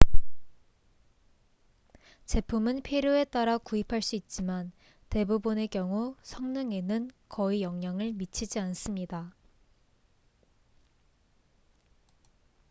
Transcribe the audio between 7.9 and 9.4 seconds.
미치지 않습니다